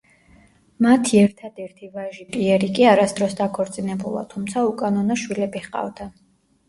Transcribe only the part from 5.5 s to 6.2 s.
ჰყავდა.